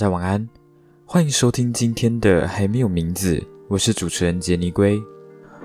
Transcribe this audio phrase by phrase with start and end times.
[0.00, 0.48] 大家晚安，
[1.04, 3.38] 欢迎收听今天的还没有名字，
[3.68, 4.98] 我是主持人杰尼龟。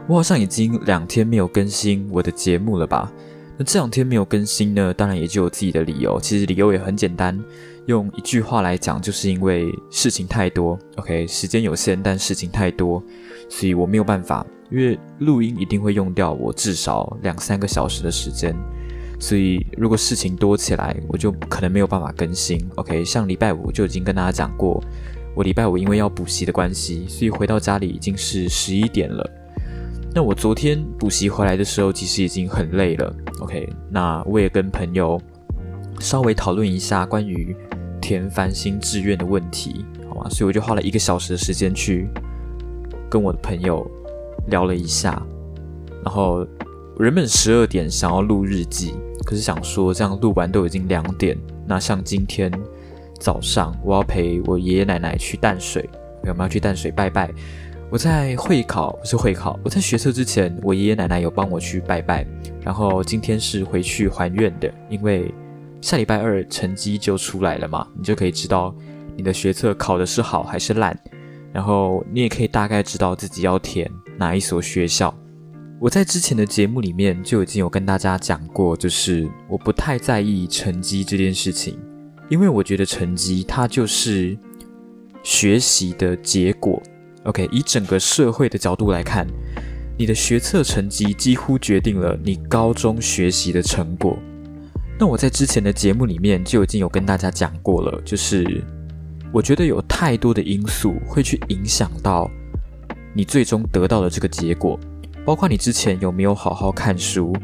[0.09, 3.09] 我好像已经两天没有更新我的节目了吧？
[3.57, 6.19] 那这两天没有更新呢，当然也就有自己的理由。
[6.19, 7.41] 其实理由也很简单，
[7.85, 10.77] 用一句话来讲，就是因为事情太多。
[10.97, 13.01] OK，时间有限，但事情太多，
[13.47, 14.45] 所以我没有办法。
[14.69, 18.53] 因为录音一定会用掉我至少两三个小时的时间，
[19.19, 22.59] 所以如果事情多起来，我就可能没有办法更新。
[22.75, 24.83] OK，上礼拜五就已经跟大家讲过，
[25.35, 29.29] 我礼拜五因为要补习的关系，所以回到家里已经是十一点了。
[30.13, 33.15] 那我昨天补习回来的时候，其实已经很累了。
[33.41, 35.19] OK，那我也跟朋友
[35.99, 37.55] 稍微讨论一下关于
[38.01, 40.29] 填繁星志愿的问题，好吗？
[40.29, 42.07] 所以我就花了一个小时的时间去
[43.09, 43.85] 跟我的朋友。
[44.47, 45.19] 聊了一下，
[46.03, 46.45] 然后
[46.99, 48.93] 原本十二点想要录日记，
[49.25, 51.37] 可是想说这样录完都已经两点。
[51.67, 52.49] 那像今天
[53.19, 55.89] 早上我要陪我爷爷奶奶去淡水，
[56.21, 57.29] 我们要去淡水拜拜。
[57.89, 62.25] 我在会考不是会考，我在学车之前，我爷爷奶奶有帮我去拜拜。
[62.61, 65.33] 然后今天是回去还愿的，因为
[65.81, 68.73] 下礼拜二成绩就出来了嘛，你就可以知道
[69.17, 70.97] 你的学测考的是好还是烂。
[71.51, 75.13] 然后你也可以大概知道自己要填哪一所学校。
[75.79, 81.77] 我在之前的节目里面就已经有跟大家讲过，就是我不太在意成绩这件事情，
[82.29, 84.37] 因为我觉得成绩它就是
[85.21, 86.81] 学习的结果。
[87.23, 89.27] OK，以整个社会的角度来看，
[89.97, 94.17] 你的学测成绩几乎决定了你高中学习的成果。
[94.97, 98.63] 那我在之前的节目里面就已经有跟大家讲过了，就是。
[99.33, 102.31] 我觉得有太多的因素会去影响到
[103.13, 104.79] 你最终得到的这个结果，
[105.25, 107.35] 包括你之前有没有好好看书，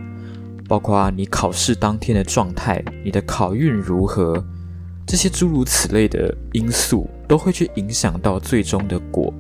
[0.67, 4.41] 包括你考试当天的状态，你的考运如何，
[5.07, 9.33] 这些诸如此类的因素都会去影响到最终的果，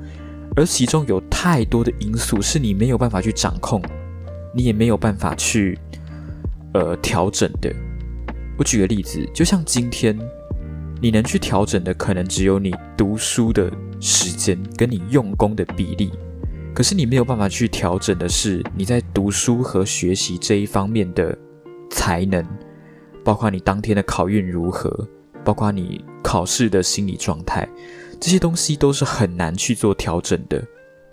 [0.55, 3.81] 而其中有太多的因素是你没有办法去掌控，
[4.55, 5.77] 你也没有办法去
[6.73, 7.71] 呃调整的。
[8.57, 10.17] 我举个例子，就像今天。
[11.03, 16.11] 你能去调整的，可能只有你读书的时间跟你用功的比例。
[16.73, 21.37] 可是你没有办法去调整的是你在读书和学习这一方面的
[21.89, 22.45] 才能，
[23.23, 25.07] 包括你当天的考运如何，
[25.43, 27.67] 包括你考试的心理状态，
[28.19, 30.63] 这些东西都是很难去做调整的。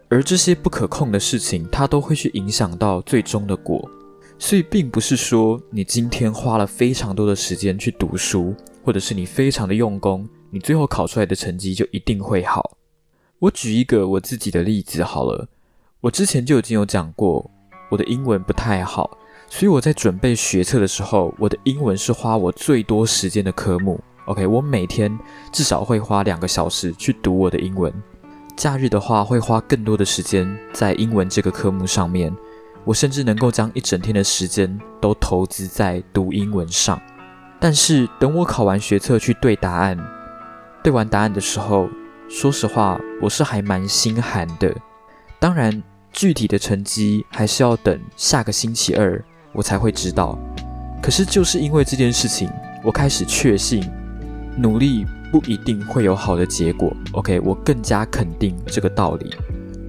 [0.08, 3.91] 而这些不可控的事情，它都会去影响到最终的果。
[4.38, 8.54] 所以，并不是说你今天花了非常多的时间去读书。
[8.84, 12.78] 或者是你非常的用功，你最后考出来的成绩就一定会好。
[13.41, 15.47] 我举一个我自己的例子好了，
[16.00, 17.49] 我之前就已经有讲过，
[17.88, 19.16] 我的英文不太好，
[19.49, 24.00] 所以我在准备学测的时候，我的英文是花我最多时间的科目。
[24.25, 25.16] OK，我每天
[25.53, 27.93] 至少会花两个小时去读我的英文，
[28.56, 32.34] 假日的话会花更多的时间在英文这个科目上面。
[32.84, 37.00] 我甚至能够将一整天的时间都投资在读英文上。
[37.60, 39.98] 但是等我考完学测去对答案，
[40.82, 41.88] 对完答案的时候，
[42.28, 44.75] 说实话，我是还蛮心寒的。
[45.41, 50.39] 当然，具体的成绩还是要等下个星期二我才会知道。
[51.03, 52.50] 可是就是因为这件事情，
[52.84, 53.83] 我开始确信，
[54.59, 56.94] 努力不一定会有好的结果。
[57.12, 59.34] OK，我更加肯定这个道理。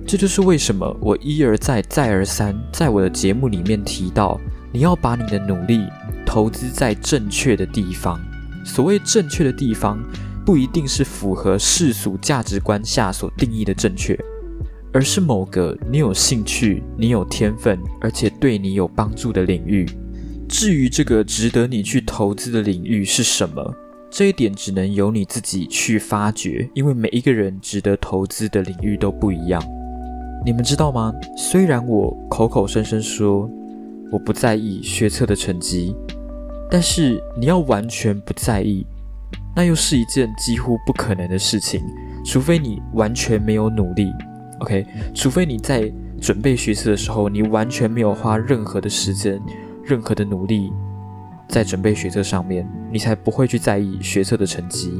[0.07, 4.39] 这就是为什么我一而再、再而三在我的节目里面提到，
[4.71, 5.87] 你要把你的努力。
[6.25, 8.19] 投资在正确的地方。
[8.63, 9.97] 所谓正确的地方，
[10.49, 14.17] 不一定是符合世俗价值观下所定义的正确，
[14.91, 19.85] 而是某个你有兴趣、你有天分，而且对你有帮助的领域。
[20.47, 23.75] 至于这个值得你去投资的领域是什么，
[24.09, 29.63] 这一点只能由你自己去发掘，因为每一个人值得投资的领域都不一样。
[30.43, 31.13] 你们知道吗？
[31.37, 33.47] 虽然我口口声声说
[34.11, 35.95] 我不在意学测的成绩。
[36.71, 38.85] 但是你要完全不在意，
[39.59, 41.83] 那又是一件几乎不可能的事情。
[42.23, 44.09] 除非你完全没有努力
[44.61, 44.87] ，OK？
[45.13, 45.91] 除非你在
[46.21, 49.37] 准备学测的时候，你完全没有花任何的时间、
[49.83, 50.71] 任何的努力
[51.49, 54.93] 在准备学测上面，你才不会去在意学测的成绩。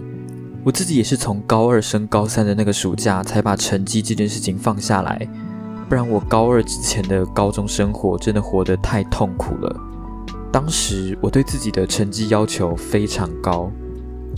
[0.66, 5.26] 我自己也是从高二升高三的那个暑假才把成绩这件事情放下来，
[5.88, 9.74] 不然我高二之前的高中生活真的活得太痛苦了。
[10.52, 13.72] 当时我对自己的成绩要求非常高，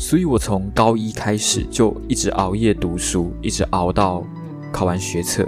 [0.02, 4.26] 所以我从高一开始就一直熬夜读书，一直熬到
[4.72, 5.48] 考完学测。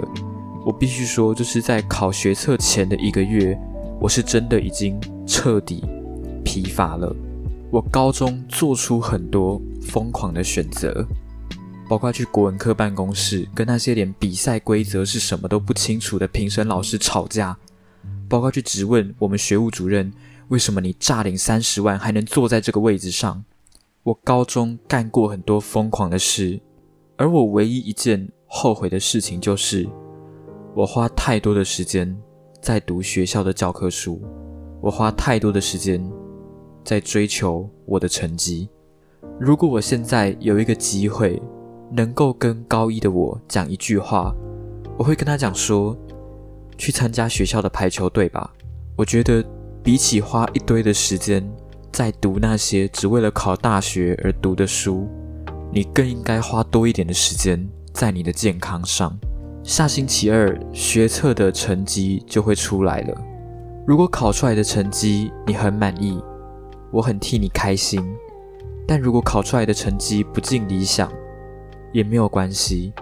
[0.64, 3.58] 我必须说，就是在考学测前的一个月，
[4.00, 4.96] 我是真的已经
[5.26, 5.84] 彻底
[6.44, 7.14] 疲乏了。
[7.68, 11.04] 我高中做出很多疯狂的选择，
[11.88, 17.58] 包括去国文科办公室跟那些连比赛规则是什么都不清楚的评审老师吵架，
[18.28, 20.12] 包括去质问我们学务主任
[20.46, 23.44] 为什么你诈领三十万还能坐在这个位置上。
[24.04, 26.60] 我高中干过很多疯狂的事，
[27.16, 29.88] 而我唯一一件后悔的事情就是，
[30.74, 32.14] 我花太多的时间
[32.60, 34.20] 在读学校的教科书，
[34.82, 36.06] 我花太多的时间
[36.84, 38.68] 在追求我的成绩。
[39.40, 41.40] 如果我现在有一个机会，
[41.90, 44.34] 能够跟高一的我讲一句话，
[44.98, 45.96] 我会跟他讲说：
[46.76, 48.52] 去参加学校的排球队吧。
[48.96, 49.42] 我觉得
[49.82, 51.42] 比起花一堆的时间
[51.94, 55.08] 在读那些只为了考大学而读的书，
[55.72, 59.16] 你更应该花多一点的时间在你的健康上。
[59.62, 63.16] 下星期二学测的成绩就会出来了。
[63.86, 66.20] 如果考出来的成绩你很满意，
[66.90, 68.02] 我很替你开心；
[68.88, 71.08] 但如果考出来的成绩不尽理想，
[71.92, 72.92] 也没有关系，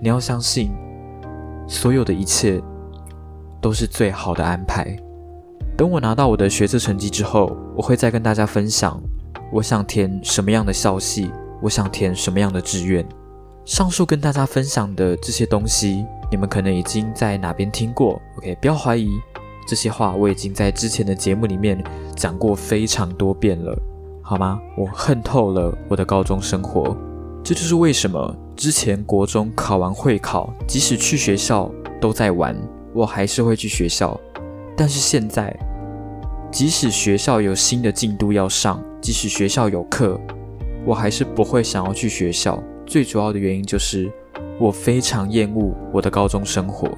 [0.00, 0.70] 你要相信，
[1.68, 2.62] 所有的一切
[3.60, 4.96] 都是最好的安排。
[5.76, 9.00] 等我拿到我的学测成绩之后，我会再跟大家分享，
[9.50, 11.30] 我想填什么样的校系，
[11.62, 13.04] 我想填什么样的志愿。
[13.64, 19.08] 上述跟大家分享的这些东西，你们可能已经在哪边听过？OK，不要怀疑，
[19.66, 21.82] 这些话我已经在之前的节目里面
[22.16, 23.76] 讲过非常多遍了，
[24.20, 24.60] 好吗？
[24.76, 26.96] 我恨透了我的高中生活。
[27.42, 31.70] 这就是为什么之前国中考完会考，即使去学校
[32.00, 32.56] 都在玩，
[32.92, 34.20] 我还是会去学校。
[34.76, 35.54] 但是现在，
[36.50, 40.20] 即使学校有新的进度要上，即使学校有课，
[40.84, 42.62] 我还是不会想要去学校。
[42.86, 44.10] 最主要的原因就是
[44.58, 46.88] 我非常厌恶我的高中生活。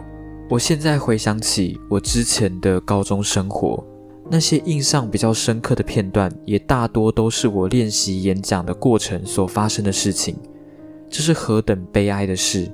[0.50, 3.84] 我现在回想起我之前的高中生活。
[4.30, 10.34] 那些印象比较深刻的片段，也大多都是我练习演讲的过程所发生的事情。
[11.10, 12.70] 这是何等悲哀的事！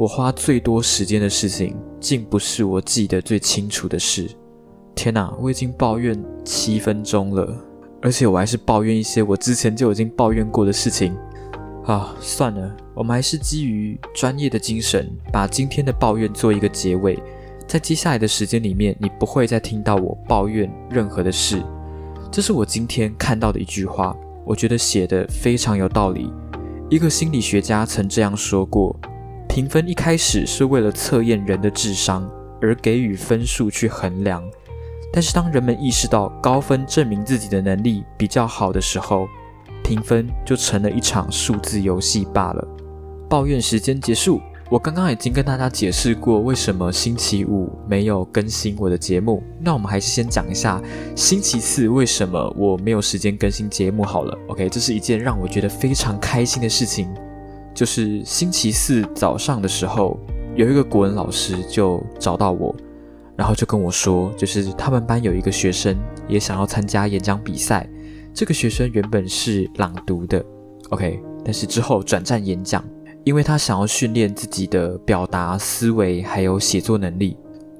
[0.00, 4.26] 我花最多时间的事情，竟不是我记得最清楚的事。
[4.94, 7.54] 天哪，我已经抱怨七分钟了，
[8.00, 11.14] 而且我还是抱怨一些我之前就已经抱怨过的事情。
[11.84, 17.22] 啊，算了，我们还是基于专业的精神，把今天的抱怨做一个结尾。
[17.68, 21.62] 在接下来的时间里面，你不会再听到我抱怨任何的事。
[22.32, 26.32] 这是我今天看到的一句话，我觉得写的非常有道理。
[26.88, 28.98] 一个心理学家曾这样说过：
[29.50, 32.30] 评分一开始是为了测验人的智商
[32.62, 34.48] 而给予分数去衡量，
[35.12, 39.26] 但是当人们意识到高分证明自己的能力比较好的时候，
[39.82, 42.64] 评分就成了一场数字游戏罢了。
[43.28, 44.40] 抱怨时间结束。
[44.70, 50.80] 我刚刚已经跟大家解释过为什么星期五没有更新我的节目，那我们还是先讲一下
[51.16, 54.38] 星期四为什么我没有时间更新节目好了。
[54.46, 57.12] OK，这是一件让我觉得非常开心的事情，
[57.74, 60.18] 就是星期四早上的时候，
[60.54, 62.74] 有一个国文老师就找到我，
[63.36, 65.96] 然后就跟我说，就是他们班有一个学生
[66.28, 67.88] 也想要参加演讲比赛，
[68.34, 70.44] 这个学生原本是朗读的
[70.90, 72.84] ，OK，但是之后转战演讲。
[73.22, 77.36] 因为他想要训练自己的表达思维，还有写作能力。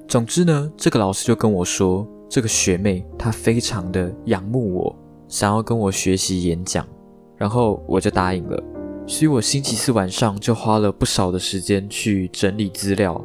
[0.07, 4.95] 总之呢，这个老师就跟我说，这个学妹她非常的仰慕我，
[5.27, 6.87] 想要跟我学习演讲，
[7.37, 8.63] 然后我就答应了。
[9.11, 13.21] 所以我星期四晚上就花了不少的时间去整理资料。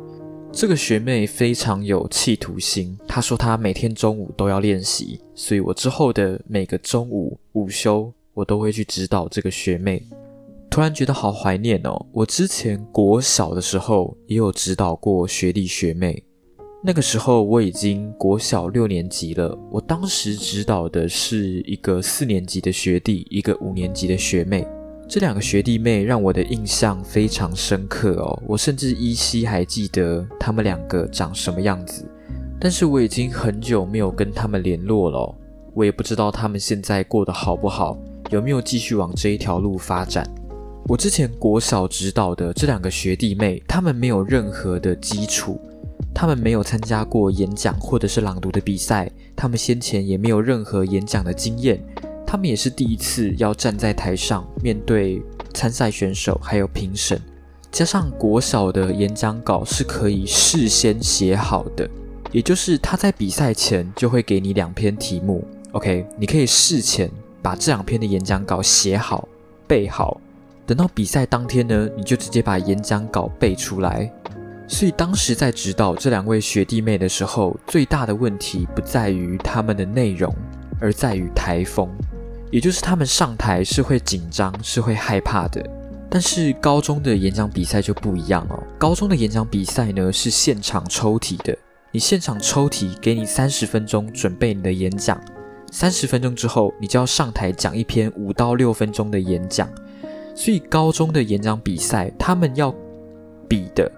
[0.50, 10.02] 这个学妹非常有企图心，她说她每天中午都要练习，所以我之后的每个中午午休，我都会去指导这个学妹。
[10.69, 12.05] 突然觉得好怀念哦！
[12.11, 16.21] 我之前国小的时候也有指导过学弟学妹，
[16.83, 19.57] 那个时候我已经国小六年级了。
[19.71, 24.66] 我当时指导的是一个四年级的学弟，一个五年级的学妹。
[25.08, 32.04] 这两个学弟妹让我的印象非常深刻哦，我甚至依稀还记得他们两个长什么样子。
[32.60, 35.34] 但是我已经很久没有跟他们联络了，
[35.75, 37.96] 我也不知道他们现在过得好不好，
[38.30, 40.28] 有没有继续往这一条路发展。
[40.88, 45.60] 我之前国小指导的这两个学弟妹，他们没有任何的基础，
[46.12, 51.80] 他们没有参加过演讲或者是朗读的比赛，他们先前也没有任何演讲的经验，
[52.26, 55.23] 他们也是第一次要站在台上面对
[55.54, 57.21] 参赛选手还有评审，
[57.71, 61.88] 加上国小的演讲稿是可以事先写好的，
[62.33, 69.28] 也就是他在比赛前就会给你两篇题目，OK，你可以事前把这两篇的演讲稿写好
[69.66, 70.21] 背好。
[70.66, 74.12] 等到比赛当天呢，你就直接把演讲稿背出来。
[74.68, 80.35] 所以当时在指导这两位学弟妹的时候，最大的问题不在于他们的内容，
[80.80, 81.88] 而在于台风，
[82.50, 85.65] 也就是他们上台是会紧张，是会害怕的。
[86.09, 88.62] 但是高中的演讲比赛就不一样哦。
[88.79, 91.57] 高中的演讲比赛呢是现场抽题的，
[91.91, 95.21] 你现场抽题，给你三十分钟准备你的演讲，
[95.73, 99.69] 三十分钟之后你就要上台讲一篇五到六分钟的演讲。
[100.35, 102.73] 所以高中的演讲比赛，他们要
[103.49, 103.91] 比的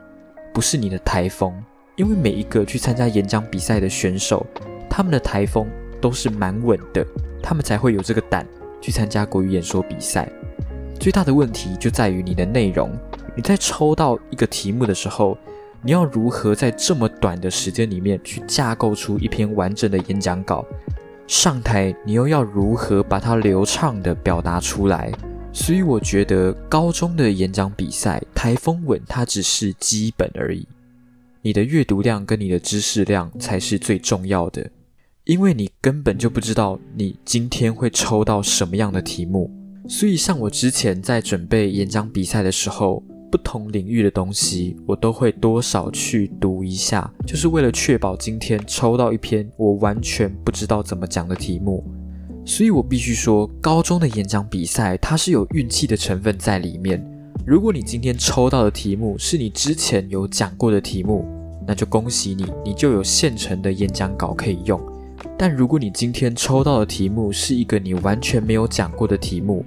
[0.55, 1.53] 不是你的台风，
[1.97, 4.47] 因为每一个去参加演讲比赛的选手，
[4.89, 5.69] 他们的台风
[6.01, 7.05] 都是蛮稳的，
[7.49, 8.47] 他们才会有这个胆
[8.79, 10.31] 去参加国语演说比赛。
[11.01, 12.93] 最大的问题就在于你的内容。
[13.35, 15.39] 你在抽到一个题目的时候，
[15.81, 20.63] 你要如何在这么短的时间里面去架构出一篇完整的演讲稿？
[21.27, 25.11] 上台你又要如何把它流畅的表达出来？
[25.51, 30.69] 所以我觉得高中的演讲比赛，台风稳它只是基本而已。
[31.41, 34.71] 你的阅读量跟你的知识量才是最重要的，
[35.29, 39.51] 因为你根本就不知道你今天会抽到什么样的题目。
[39.87, 51.85] 所以，像我之前在准备演讲比赛的时候，不同领域的东西我都会多少去读一下，就是为了确保今天抽到一篇我完全不知道怎么讲的题目。
[52.47, 57.07] 所以我必须说，高中的演讲比赛它是有运气的成分在里面。
[57.47, 61.27] 如果你今天抽到的题目是你之前有讲过的题目，
[61.67, 64.81] 那就恭喜你，你就有现成的演讲稿可以用。
[65.37, 69.65] 但如果你今天抽到的题目是一个你完全没有讲过的题目，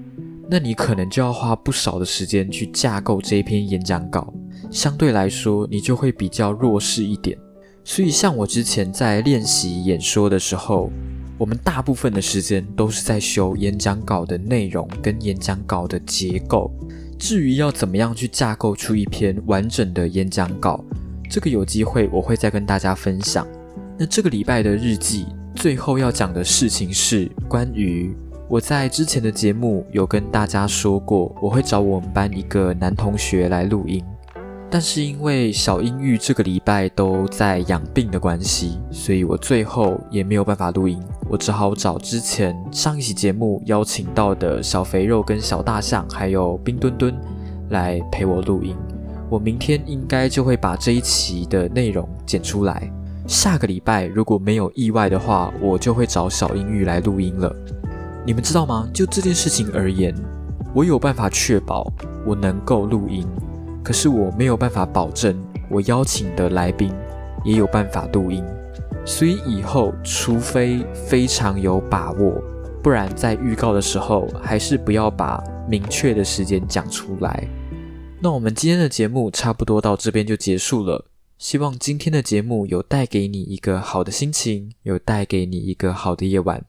[0.49, 4.33] 那你可能就要花不少的时间去架构这一篇演讲稿，
[4.69, 7.37] 相对来说你就会比较弱势一点。
[7.83, 10.91] 所以像我之前在练习演说的时候，
[11.37, 16.71] 我们大部分的时间都是在修演讲稿的内容跟演讲稿的结构。
[17.17, 20.83] 至于要怎么样去架构出一篇完整的演讲稿，
[21.29, 23.47] 这个有机会我会再跟大家分享。
[23.97, 25.25] 那这个礼拜的日记
[25.61, 28.17] 最后要讲的事情是关于。
[28.49, 34.03] 我在之前的节目有跟大家说过，我会找我们班一个男同学来录音，
[34.71, 40.99] 但是因为小英玉这个礼拜都在养病的关系，所以我最后也没有办法录音，
[41.29, 47.15] 我只好找之前上一期节目邀请到的小肥肉跟小大象，还有冰墩墩
[47.69, 48.75] 来陪我录音。
[49.29, 52.91] 我明天应该就会把这一期的内容剪出来，
[53.31, 57.55] 下个礼拜如果没有意外的话，我就会找小英玉来录音了。
[58.25, 58.89] 你们知道吗？
[58.93, 60.13] 就这件事情而言，
[60.73, 61.89] 我有办法确保
[62.25, 63.25] 我能够录音，
[63.81, 66.93] 可是我没有办法保证我邀请的来宾
[67.45, 68.43] 也有办法录音。
[69.05, 72.33] 所以以后，除非非常有把握，
[72.83, 77.47] 不然在预告的时候还是不要把明确的时间讲出来。
[78.19, 81.05] 那我们今天的节目差不多到这边就结束了。
[81.41, 86.63] 希望今天的节目有带给你一个好的心情，有带给你一个好的夜晚。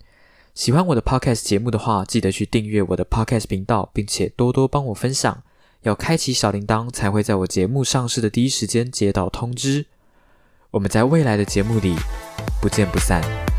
[0.54, 5.42] 喜欢我的 podcast 节目的话，记得去订阅我的 podcast 频道，并且多多帮我分享。
[5.82, 9.84] 要开启小铃铛，才会在我节目上市的第一时间接到通知。
[10.70, 11.94] 我们在未来的节目里
[12.62, 13.51] 不见不散。